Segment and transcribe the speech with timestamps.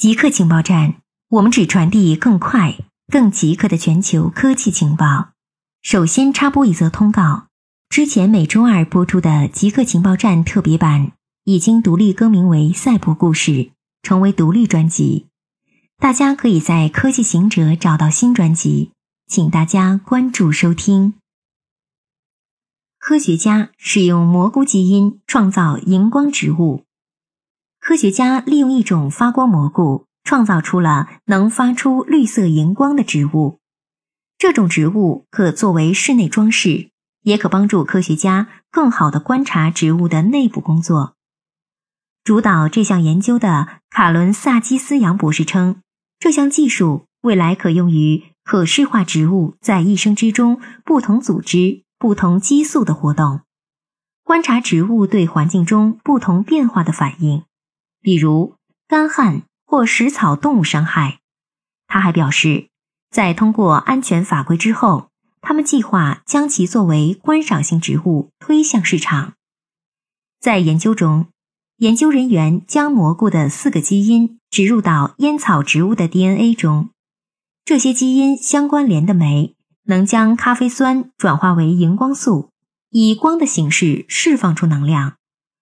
[0.00, 0.94] 极客情报站，
[1.28, 2.78] 我们只传递更快、
[3.12, 5.32] 更极客的全球科技情报。
[5.82, 7.48] 首先插播一则通告：
[7.90, 11.12] 之前每周二播出的极客情报站特别版
[11.44, 13.50] 已经独立更名为《赛博故事》，
[14.02, 15.26] 成为独立专辑。
[15.98, 18.92] 大家可以在科技行者找到新专辑，
[19.26, 21.12] 请大家关注收听。
[22.98, 26.86] 科学家使用蘑菇基因创造荧光植物。
[27.90, 33.58] 科学家利用一种发光蘑菇，创造出了能发出绿色荧光的植物。
[34.38, 36.90] 这种植物可作为室内装饰，
[37.22, 41.16] 也可帮助科学家更好地观察植物的内部工作。
[42.22, 45.82] 主导这项研究的卡伦·萨基斯扬博士称，
[46.20, 53.40] 这项技术未来可用于可视化植物在一生之中不同组织、不同激素的活动，
[54.22, 57.42] 观察植物对环境中不同变化的反应。
[58.00, 58.56] 比如
[58.88, 61.18] 干旱或食草动物伤害。
[61.86, 62.68] 他还表示，
[63.10, 69.34] 在通过安全法规之后，他们计划将其作为观赏性植物推向市场。
[70.40, 71.26] 在研究中，
[71.78, 76.90] 研究人员将蘑菇的四个基因植入到烟草植物的 DNA 中，
[77.64, 82.50] 这些基因相关联的酶能将咖啡酸转化为荧光素，
[82.90, 85.16] 以光的形式释放出能量。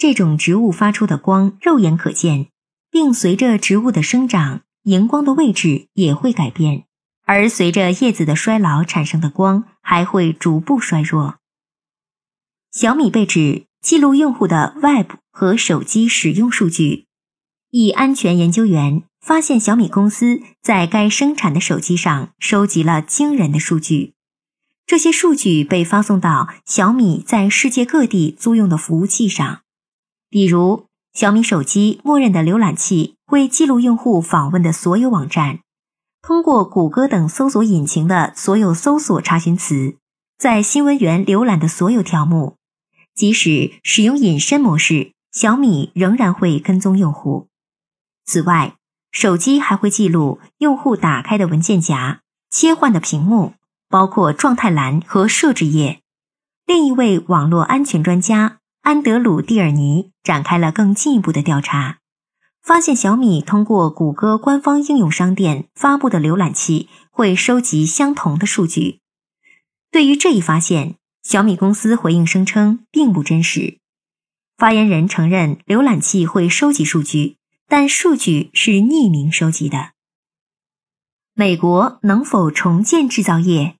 [0.00, 2.46] 这种植物发出的光肉眼可见，
[2.90, 6.84] 并随着植物的生长，荧光的位置也会改变，
[7.26, 11.36] 而随着叶子的衰老产生的光还会逐步衰弱。
[12.72, 17.04] 小米被指记录用户的 Web 和手机使用数据。
[17.70, 24.14] 一安全研究员发现，小米公司在该生产的手机上收集了惊人的数据，
[24.86, 29.60] 这些数据被发送到小米在世界各地租用的服务器上。
[30.30, 35.58] 比如，小米手机默认的浏览器会记录用户访问的所有网站，
[36.22, 39.96] 通过谷歌等搜索引擎的所有搜索查询词，
[40.38, 42.54] 在新闻源浏览的所有条目。
[43.12, 47.48] 即使使用隐身模式，小米仍然会跟踪用户。
[48.24, 48.76] 此外，
[49.10, 53.54] 手机还会记录用户打开的文件夹、切换的屏幕，
[53.88, 56.00] 包括状态栏和设置页。
[56.64, 58.59] 另一位网络安全专家。
[58.82, 61.98] 安德鲁·蒂尔尼展开了更进一步的调查，
[62.62, 69.00] 发现小米通过谷歌官方应用商店发布的浏览器会收集相同的数据。
[69.90, 73.78] 对于这一发现，小米公司回应声称并不真实。
[74.56, 77.36] 发言人承认浏览器会收集数据，
[77.68, 79.90] 但数据是匿名收集的。
[81.34, 83.76] 美国能否重建制造业？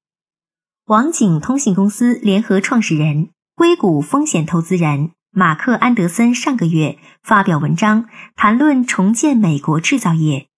[0.87, 3.31] 网景通信公司联合创始人。
[3.61, 10.49] 硅谷风险投资人马克·安德森上个月发表文章，谈论重建美国制造业，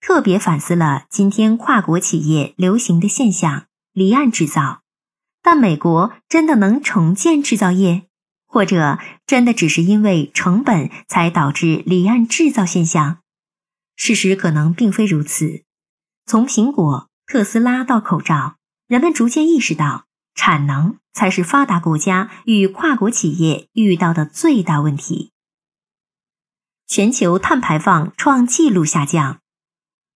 [0.00, 4.82] 特别反思了今天跨国企业流行的现象——离岸制造。
[5.42, 8.04] 但美国真的能重建制造业，
[8.46, 13.18] 或者真的只是因为成本才导致离岸制造现象？
[13.96, 15.64] 事实可能并非如此。
[16.26, 18.54] 从苹果、特斯拉到口罩，
[18.86, 20.04] 人们逐渐意识到。
[20.34, 25.30] 产能才是发达国家与跨国企业遇到的最大问题。
[26.86, 29.40] 全球碳排放创纪录下降，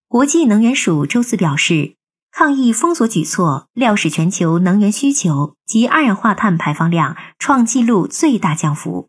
[0.08, 1.96] 国际能源署周四表示，
[2.30, 9.08] 抗疫封锁举措料使全球能源需求及二氧化碳排放量创纪录最大降幅。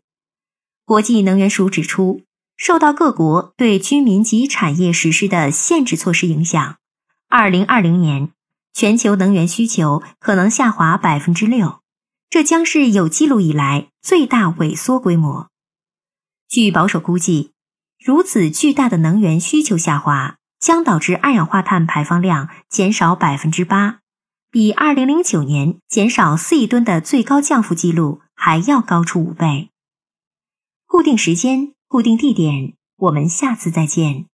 [0.86, 2.22] 国际能源署指出，
[2.56, 6.76] 受到各国对居民及产业实施的限制措施影响，
[7.28, 8.32] 二零二零年。
[8.78, 11.80] 全球能源需求可能下滑百分之六，
[12.30, 15.48] 这将是有记录以来最大萎缩规模。
[16.48, 17.50] 据保守估计，
[17.98, 23.98] 如此巨大的能源需求下滑将导致二氧化碳排放量减少百分之八，
[24.48, 29.70] 比二零零九年减少四亿吨的最高降幅记录还要高出五倍。
[30.86, 34.26] 固定时间，固定地点，我们下次再见。